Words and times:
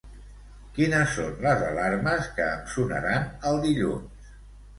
Quines 0.77 1.11
són 1.17 1.35
les 1.47 1.61
alarmes 1.65 2.31
que 2.39 2.49
em 2.55 2.65
sonaran 2.73 3.29
el 3.53 3.61
dilluns? 3.69 4.35